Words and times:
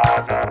other. 0.00 0.47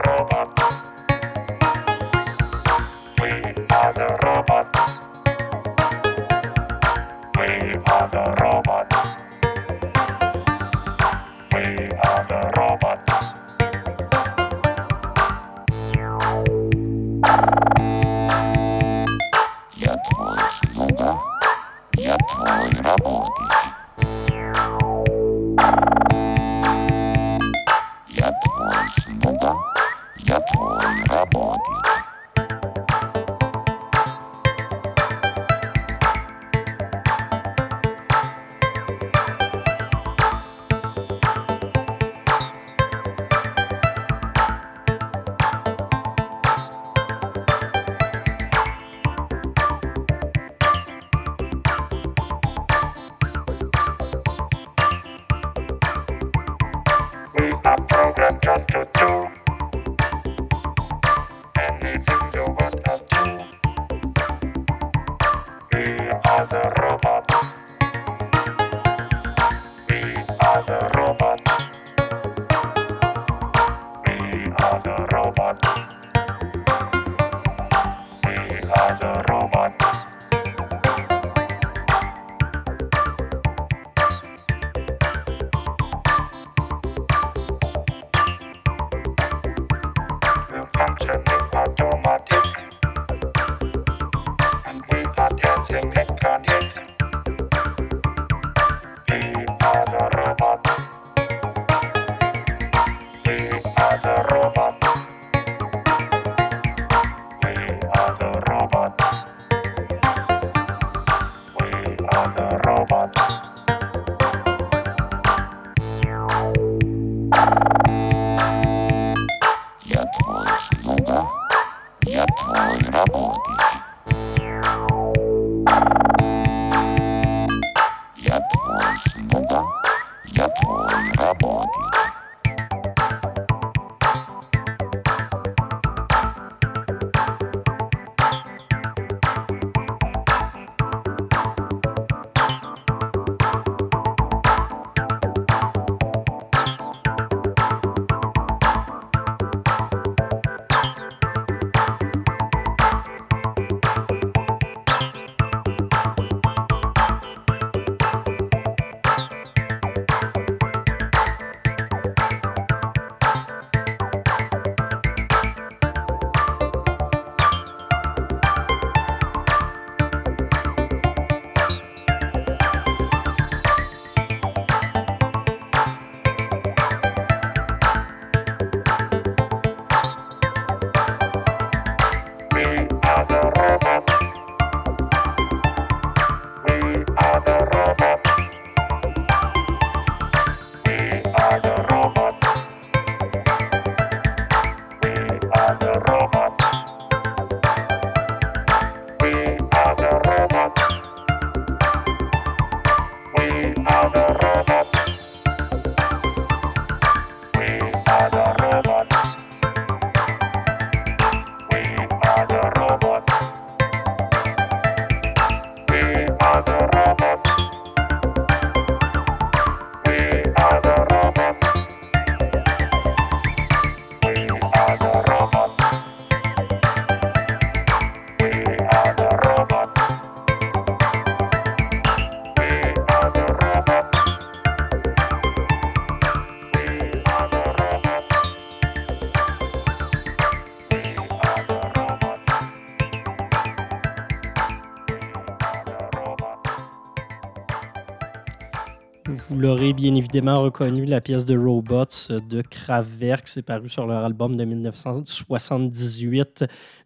Vous 249.57 249.63
l'aurez 249.63 249.93
bien 249.93 250.13
évidemment 250.13 250.61
reconnu, 250.61 251.05
la 251.05 251.19
pièce 251.19 251.43
de 251.43 251.57
Robots 251.57 252.29
de 252.29 252.61
Kraftwerk, 252.61 253.47
c'est 253.47 253.63
paru 253.63 253.89
sur 253.89 254.05
leur 254.05 254.23
album 254.23 254.55
de 254.55 254.63
1978, 254.63 256.65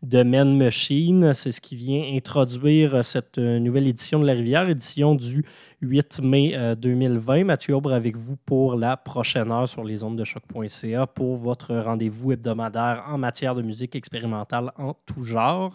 The 0.10 0.16
Man 0.16 0.58
Machine. 0.58 1.34
C'est 1.34 1.54
ce 1.54 1.62
qui 1.62 1.78
vient 1.78 2.04
introduire 2.14 3.06
cette 3.06 3.38
nouvelle 3.38 3.88
édition 3.88 4.20
de 4.20 4.26
La 4.26 4.34
Rivière, 4.34 4.68
édition 4.68 5.16
du 5.16 5.46
8 5.82 6.22
mai 6.22 6.76
2020. 6.78 7.40
Euh, 7.42 7.44
Mathieu 7.44 7.76
Aubre 7.76 7.92
avec 7.92 8.16
vous 8.16 8.38
pour 8.38 8.76
la 8.76 8.98
prochaine 8.98 9.52
heure 9.52 9.68
sur 9.68 9.84
les 9.84 10.04
ondes 10.04 10.16
de 10.16 10.24
choc.ca 10.24 11.08
pour 11.08 11.36
votre 11.38 11.76
rendez-vous 11.76 12.34
hebdomadaire 12.34 13.04
en 13.08 13.18
matière 13.18 13.56
de 13.56 13.64
musique 13.64 13.96
expérimentale 13.96 14.72
en 14.78 14.94
tout 14.94 15.24
genre. 15.24 15.74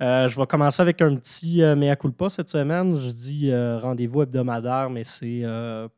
Euh, 0.00 0.28
je 0.28 0.40
vais 0.40 0.46
commencer 0.46 0.80
avec 0.80 1.02
un 1.02 1.14
petit 1.16 1.62
euh, 1.62 1.76
mea 1.76 1.94
culpa 1.94 2.30
cette 2.30 2.48
semaine. 2.48 2.96
Je 2.96 3.10
dis 3.10 3.52
rendez-vous 3.54 4.22
hebdomadaire, 4.22 4.88
mais 4.88 5.04
c'est 5.04 5.42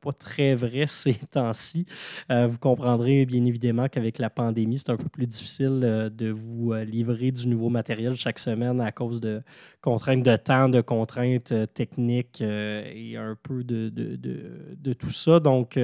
pas 0.00 0.12
très 0.12 0.54
vrai 0.54 0.84
ces 0.88 1.14
temps-ci. 1.14 1.86
Vous 2.28 2.58
comprendrez 2.58 3.26
bien 3.26 3.44
évidemment 3.44 3.88
qu'avec 3.88 4.18
la 4.18 4.30
pandémie, 4.30 4.78
c'est 4.78 4.90
un 4.90 4.96
peu 4.96 5.08
plus 5.08 5.26
difficile 5.26 6.10
de 6.12 6.30
vous 6.30 6.72
livrer 6.74 7.30
du 7.30 7.46
nouveau 7.46 7.68
matériel 7.68 8.16
chaque 8.16 8.38
semaine 8.38 8.80
à 8.80 8.90
cause 8.90 9.20
de 9.20 9.42
contraintes 9.80 10.22
de 10.22 10.36
temps, 10.36 10.68
de 10.68 10.80
contraintes 10.80 11.54
techniques 11.74 12.40
et 12.40 13.16
un 13.16 13.35
peu 13.42 13.64
de, 13.64 13.88
de, 13.88 14.16
de, 14.16 14.92
tout 14.92 15.10
ça. 15.10 15.40
Donc 15.40 15.78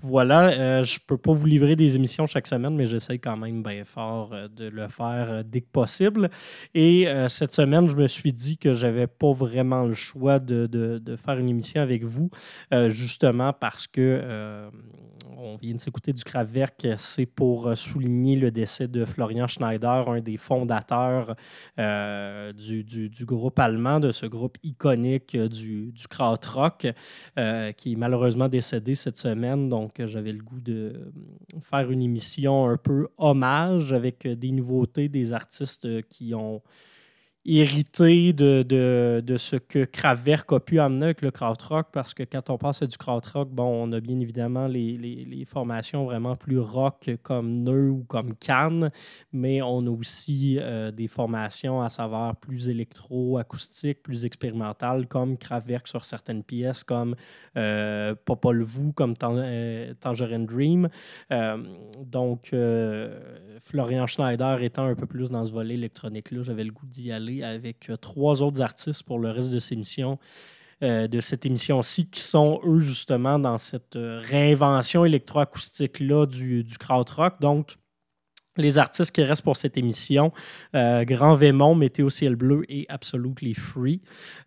voilà, 0.00 0.82
je 0.82 0.98
peux 1.06 1.16
pas 1.16 1.32
vous 1.32 1.46
livrer 1.46 1.76
des 1.76 1.96
émissions 1.96 2.26
chaque 2.26 2.46
semaine, 2.46 2.74
mais 2.74 2.86
j'essaie 2.86 3.18
quand 3.18 3.36
même 3.36 3.62
bien 3.62 3.84
fort 3.84 4.34
de 4.54 4.68
le 4.68 4.88
faire 4.88 5.44
dès 5.44 5.60
que 5.60 5.70
possible. 5.70 6.30
Et 6.74 7.06
cette 7.28 7.52
semaine, 7.52 7.88
je 7.88 7.96
me 7.96 8.06
suis 8.06 8.32
dit 8.32 8.58
que 8.58 8.74
j'avais 8.74 9.06
pas 9.06 9.32
vraiment 9.32 9.84
le 9.84 9.94
choix 9.94 10.38
de, 10.38 11.00
faire 11.16 11.38
une 11.38 11.48
émission 11.48 11.80
avec 11.80 12.04
vous, 12.04 12.30
justement 12.88 13.52
parce 13.52 13.86
que 13.86 14.20
euh, 14.22 14.70
on 15.46 15.56
vient 15.56 15.74
de 15.74 15.80
s'écouter 15.80 16.12
du 16.12 16.24
Kraftwerk, 16.24 16.86
c'est 16.98 17.26
pour 17.26 17.68
euh, 17.68 17.74
souligner 17.74 18.36
le 18.36 18.50
décès 18.50 18.88
de 18.88 19.04
Florian 19.04 19.46
Schneider, 19.46 20.08
un 20.08 20.20
des 20.20 20.36
fondateurs 20.36 21.36
euh, 21.78 22.52
du, 22.52 23.24
groupe 23.24 23.58
allemand, 23.58 24.00
de 24.00 24.12
ce 24.12 24.26
groupe 24.26 24.58
iconique 24.62 25.36
du, 25.36 25.92
du 25.92 26.08
krautrock, 26.08 26.86
qui 27.76 27.92
est 27.92 27.96
malheureusement 27.96 28.48
décédé 28.48 28.94
cette 28.94 29.18
semaine. 29.18 29.68
Donc, 29.68 30.04
j'avais 30.04 30.32
le 30.32 30.42
goût 30.42 30.60
de 30.60 31.12
faire 31.60 31.90
une 31.90 32.02
émission 32.02 32.68
un 32.68 32.76
peu 32.76 33.08
hommage 33.18 33.92
avec 33.92 34.26
des 34.26 34.50
nouveautés, 34.50 35.08
des 35.08 35.32
artistes 35.32 36.02
qui 36.08 36.34
ont 36.34 36.62
hérité 37.46 38.32
de, 38.32 38.62
de, 38.62 39.22
de, 39.24 39.36
ce 39.36 39.56
que 39.56 39.84
Kraftwerk 39.84 40.52
a 40.52 40.60
pu 40.60 40.80
amener 40.80 41.06
avec 41.06 41.22
le 41.22 41.30
krautrock, 41.30 41.88
parce 41.92 42.12
que 42.12 42.24
quand 42.24 42.50
on 42.50 42.58
passe 42.58 42.82
à 42.82 42.86
du 42.86 42.96
krautrock, 42.96 43.48
bon, 43.50 43.88
on 43.88 43.92
a 43.92 44.00
bien 44.00 44.18
évidemment 44.20 44.66
les, 44.66 44.96
les, 44.96 45.44
formations 45.44 46.04
vraiment 46.04 46.34
plus 46.34 46.58
rock 46.58 47.08
comme 47.22 47.52
Neu 47.56 47.90
ou 47.90 48.04
comme 48.04 48.34
Cannes, 48.34 48.90
mais 49.32 49.62
on 49.62 49.86
a 49.86 49.90
aussi 49.90 50.58
euh, 50.60 50.90
des 50.90 51.06
formations 51.06 51.80
à 51.80 51.88
savoir 51.88 52.34
plus 52.36 52.68
électro-acoustique, 52.68 54.02
plus 54.02 54.24
expérimentales, 54.24 55.06
comme 55.06 55.38
Kraftwerk 55.38 55.86
sur 55.86 56.04
certaines 56.04 56.42
pièces, 56.42 56.82
comme 56.82 57.14
euh, 57.56 58.14
Popol 58.24 58.62
Vuh, 58.62 58.92
comme 58.92 59.14
euh, 59.22 59.94
Tangerine 60.00 60.46
Dream. 60.46 60.88
Euh, 61.32 61.62
donc, 62.04 62.54
Florian 63.60 64.06
Schneider 64.06 64.62
étant 64.62 64.86
un 64.86 64.94
peu 64.94 65.06
plus 65.06 65.30
dans 65.30 65.44
ce 65.44 65.52
volet 65.52 65.74
électronique-là, 65.74 66.42
j'avais 66.42 66.64
le 66.64 66.72
goût 66.72 66.86
d'y 66.86 67.12
aller 67.12 67.35
avec 67.42 67.90
euh, 67.90 67.96
trois 67.96 68.42
autres 68.42 68.62
artistes 68.62 69.02
pour 69.02 69.18
le 69.18 69.30
reste 69.30 69.52
de 69.52 69.58
ces 69.58 69.74
émissions. 69.74 70.18
Euh, 70.82 71.08
de 71.08 71.20
cette 71.20 71.46
émission-ci, 71.46 72.10
qui 72.10 72.20
sont 72.20 72.60
eux 72.62 72.80
justement 72.80 73.38
dans 73.38 73.56
cette 73.56 73.96
euh, 73.96 74.20
réinvention 74.22 75.06
électroacoustique-là 75.06 76.26
du, 76.26 76.64
du 76.64 76.76
krautrock. 76.76 77.40
Donc, 77.40 77.78
les 78.56 78.78
artistes 78.78 79.14
qui 79.14 79.22
restent 79.22 79.42
pour 79.42 79.56
cette 79.56 79.76
émission, 79.76 80.32
Grand 80.74 81.34
Vémont, 81.34 81.74
Météo 81.74 82.10
Ciel 82.10 82.36
Bleu 82.36 82.64
et 82.68 82.86
Absolutely 82.88 83.54
Free. 83.54 84.00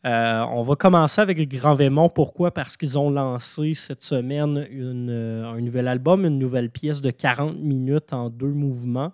on 0.03 0.63
va 0.63 0.75
commencer 0.75 1.21
avec 1.21 1.47
Grand 1.49 1.75
Vémont. 1.75 2.09
Pourquoi? 2.09 2.51
Parce 2.51 2.77
qu'ils 2.77 2.97
ont 2.97 3.09
lancé 3.09 3.73
cette 3.73 4.03
semaine 4.03 4.67
une, 4.71 5.09
un 5.09 5.59
nouvel 5.61 5.87
album, 5.87 6.25
une 6.25 6.39
nouvelle 6.39 6.69
pièce 6.69 7.01
de 7.01 7.11
40 7.11 7.59
minutes 7.59 8.13
en 8.13 8.29
deux 8.29 8.47
mouvements. 8.47 9.11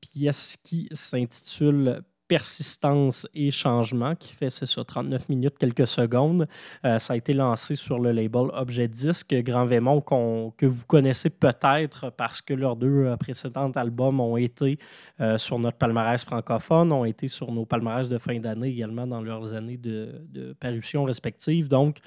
pièce 0.00 0.56
qui 0.62 0.88
s'intitule 0.92 2.02
persistance 2.32 3.28
et 3.34 3.50
changement 3.50 4.14
qui 4.14 4.32
fait, 4.32 4.48
c'est 4.48 4.64
ça, 4.64 4.82
39 4.82 5.28
minutes, 5.28 5.58
quelques 5.58 5.86
secondes. 5.86 6.48
Euh, 6.82 6.98
ça 6.98 7.12
a 7.12 7.16
été 7.18 7.34
lancé 7.34 7.74
sur 7.74 7.98
le 7.98 8.10
label 8.10 8.46
Objet 8.54 8.88
Disque, 8.88 9.34
Grand 9.42 9.66
Vémont, 9.66 10.00
que 10.00 10.64
vous 10.64 10.86
connaissez 10.86 11.28
peut-être 11.28 12.10
parce 12.16 12.40
que 12.40 12.54
leurs 12.54 12.76
deux 12.76 13.04
euh, 13.04 13.16
précédents 13.18 13.70
albums 13.72 14.18
ont 14.18 14.38
été 14.38 14.78
euh, 15.20 15.36
sur 15.36 15.58
notre 15.58 15.76
palmarès 15.76 16.24
francophone, 16.24 16.90
ont 16.90 17.04
été 17.04 17.28
sur 17.28 17.52
nos 17.52 17.66
palmarès 17.66 18.08
de 18.08 18.16
fin 18.16 18.38
d'année 18.38 18.68
également 18.68 19.06
dans 19.06 19.20
leurs 19.20 19.52
années 19.52 19.76
de, 19.76 20.24
de 20.30 20.54
parution 20.54 21.04
respectives. 21.04 21.68
Donc, 21.68 21.98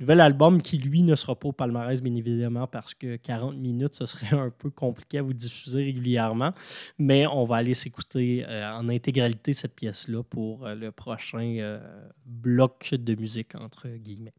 Nouvel 0.00 0.22
album 0.22 0.62
qui, 0.62 0.78
lui, 0.78 1.02
ne 1.02 1.14
sera 1.14 1.34
pas 1.38 1.48
au 1.48 1.52
palmarès, 1.52 2.00
bien 2.00 2.14
évidemment, 2.14 2.66
parce 2.66 2.94
que 2.94 3.16
40 3.16 3.56
minutes, 3.56 3.94
ce 3.94 4.06
serait 4.06 4.34
un 4.34 4.48
peu 4.48 4.70
compliqué 4.70 5.18
à 5.18 5.22
vous 5.22 5.34
diffuser 5.34 5.84
régulièrement. 5.84 6.52
Mais 6.98 7.26
on 7.26 7.44
va 7.44 7.56
aller 7.56 7.74
s'écouter 7.74 8.46
euh, 8.48 8.72
en 8.72 8.88
intégralité 8.88 9.52
cette 9.52 9.74
pièce-là 9.74 10.22
pour 10.22 10.66
euh, 10.66 10.74
le 10.74 10.90
prochain 10.90 11.56
euh, 11.58 11.78
bloc 12.24 12.94
de 12.94 13.14
musique, 13.14 13.54
entre 13.56 13.88
guillemets. 13.88 14.32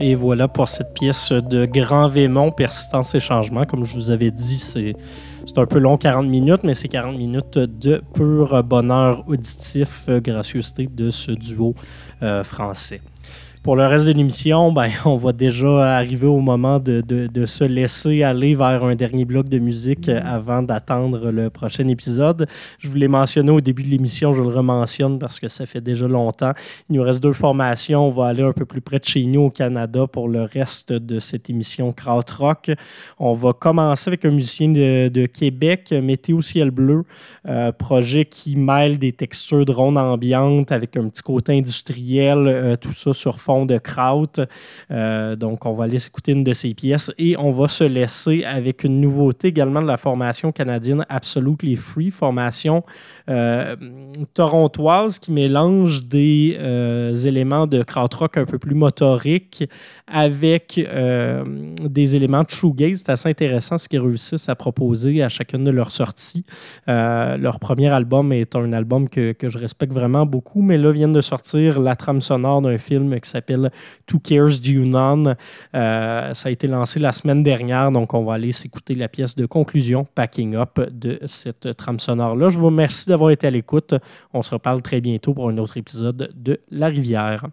Et 0.00 0.14
voilà 0.14 0.46
pour 0.46 0.68
cette 0.68 0.94
pièce 0.94 1.32
de 1.32 1.66
Grand 1.66 2.06
Vémont, 2.06 2.52
Persistance 2.52 3.16
et 3.16 3.20
Changement. 3.20 3.64
Comme 3.64 3.84
je 3.84 3.94
vous 3.94 4.10
avais 4.10 4.30
dit, 4.30 4.58
c'est 4.58 4.94
un 5.56 5.66
peu 5.66 5.78
long, 5.78 5.96
40 5.96 6.28
minutes, 6.28 6.62
mais 6.62 6.74
c'est 6.74 6.86
40 6.86 7.16
minutes 7.16 7.58
de 7.58 8.00
pur 8.14 8.62
bonheur 8.62 9.24
auditif, 9.26 10.04
euh, 10.08 10.20
gracieuseté 10.20 10.86
de 10.86 11.10
ce 11.10 11.32
duo 11.32 11.74
euh, 12.22 12.44
français. 12.44 13.00
Pour 13.62 13.76
le 13.76 13.86
reste 13.86 14.06
de 14.06 14.12
l'émission, 14.12 14.72
ben, 14.78 14.88
on 15.04 15.16
va 15.16 15.32
déjà 15.32 15.96
arriver 15.96 16.26
au 16.26 16.40
moment 16.40 16.78
de, 16.78 17.02
se 17.46 17.64
laisser 17.64 18.22
aller 18.22 18.54
vers 18.54 18.84
un 18.84 18.94
dernier 18.94 19.24
bloc 19.24 19.48
de 19.48 19.58
musique 19.58 20.08
euh, 20.08 20.20
avant 20.24 20.62
d'attendre 20.62 21.30
le 21.30 21.50
prochain 21.50 21.88
épisode. 21.88 22.46
Je 22.78 22.88
vous 22.88 22.96
l'ai 22.96 23.08
mentionné 23.08 23.50
au 23.50 23.60
début 23.60 23.82
de 23.82 23.88
l'émission, 23.88 24.32
je 24.34 24.42
le 24.42 24.48
rementionne 24.48 25.18
parce 25.18 25.40
que 25.40 25.48
ça 25.48 25.66
fait 25.66 25.80
déjà 25.80 26.06
longtemps. 26.06 26.52
Il 26.88 26.96
nous 26.96 27.02
reste 27.02 27.22
deux 27.22 27.32
formations. 27.32 28.06
On 28.06 28.10
va 28.10 28.26
aller 28.26 28.42
un 28.42 28.52
peu 28.52 28.64
plus 28.64 28.80
près 28.80 28.98
de 28.98 29.04
chez 29.04 29.24
nous 29.26 29.42
au 29.42 29.50
Canada 29.50 30.06
pour 30.06 30.28
le 30.28 30.42
reste 30.42 30.92
de 30.92 31.18
cette 31.18 31.50
émission 31.50 31.92
Krautrock. 31.92 32.70
On 33.18 33.32
va 33.32 33.52
commencer 33.52 34.08
avec 34.08 34.24
un 34.24 34.30
musicien 34.30 34.68
de, 34.68 35.08
de 35.08 35.26
Québec, 35.26 35.92
Météo 35.92 36.40
Ciel 36.42 36.70
Bleu, 36.70 37.04
euh, 37.48 37.72
projet 37.72 38.24
qui 38.24 38.56
mêle 38.56 38.98
des 38.98 39.12
textures 39.12 39.64
de 39.64 39.72
ronde 39.72 39.98
ambiante 39.98 40.72
avec 40.72 40.96
un 40.96 41.08
petit 41.08 41.22
côté 41.22 41.56
industriel, 41.56 42.46
euh, 42.46 42.76
tout 42.76 42.92
ça 42.92 43.12
sur 43.12 43.40
de 43.66 43.78
kraut. 43.78 44.40
Euh, 44.90 45.36
donc, 45.36 45.66
on 45.66 45.74
va 45.74 45.84
aller 45.84 45.98
s'écouter 45.98 46.32
une 46.32 46.44
de 46.44 46.52
ses 46.52 46.74
pièces 46.74 47.12
et 47.18 47.36
on 47.38 47.50
va 47.50 47.68
se 47.68 47.84
laisser 47.84 48.44
avec 48.44 48.84
une 48.84 49.00
nouveauté 49.00 49.48
également 49.48 49.82
de 49.82 49.86
la 49.86 49.96
formation 49.96 50.52
canadienne 50.52 51.04
Absolutely 51.08 51.76
Free, 51.76 52.10
formation 52.10 52.84
euh, 53.28 53.76
torontoise 54.32 55.18
qui 55.18 55.32
mélange 55.32 56.06
des 56.06 56.56
euh, 56.58 57.14
éléments 57.14 57.66
de 57.66 57.82
krautrock 57.82 58.38
un 58.38 58.46
peu 58.46 58.58
plus 58.58 58.74
motoriques 58.74 59.68
avec 60.06 60.78
euh, 60.78 61.44
des 61.82 62.16
éléments 62.16 62.42
de 62.42 62.48
shoegaze. 62.48 63.02
C'est 63.04 63.12
assez 63.12 63.28
intéressant 63.28 63.76
ce 63.76 63.86
qu'ils 63.88 64.00
réussissent 64.00 64.48
à 64.48 64.54
proposer 64.54 65.22
à 65.22 65.28
chacune 65.28 65.64
de 65.64 65.70
leurs 65.70 65.90
sorties. 65.90 66.44
Leur 66.86 67.60
premier 67.60 67.88
album 67.88 68.32
est 68.32 68.56
un 68.56 68.72
album 68.72 69.08
que, 69.08 69.34
je 69.40 69.58
respecte 69.58 69.92
vraiment 69.92 70.24
beaucoup, 70.24 70.62
mais 70.62 70.78
là 70.78 70.90
viennent 70.90 71.12
de 71.12 71.20
sortir 71.20 71.80
la 71.80 71.96
trame 71.96 72.20
sonore 72.20 72.62
d'un 72.62 72.78
film 72.78 73.18
qui 73.20 73.28
s'appelle 73.28 73.70
Two 74.06 74.20
Cares 74.20 74.58
Do 74.62 74.70
You 74.70 74.86
None? 74.86 75.36
Ça 75.72 76.32
a 76.48 76.50
été 76.50 76.66
lancé 76.66 76.98
la 76.98 77.12
semaine 77.12 77.42
dernière, 77.42 77.92
donc 77.92 78.14
on 78.14 78.24
va 78.24 78.34
aller 78.34 78.52
s'écouter 78.52 78.94
la 78.94 79.08
pièce 79.08 79.36
de 79.36 79.46
conclusion, 79.46 80.06
Packing 80.14 80.54
Up, 80.56 80.80
de 80.90 81.18
cette 81.26 81.76
trame 81.76 82.00
sonore-là. 82.00 82.48
Je 82.48 82.58
vous 82.58 82.66
remercie 82.66 83.08
été 83.28 83.46
à 83.48 83.50
l'écoute. 83.50 83.94
On 84.32 84.42
se 84.42 84.50
reparle 84.50 84.82
très 84.82 85.00
bientôt 85.00 85.34
pour 85.34 85.48
un 85.48 85.58
autre 85.58 85.76
épisode 85.76 86.30
de 86.34 86.60
La 86.70 86.86
Rivière. 86.86 87.46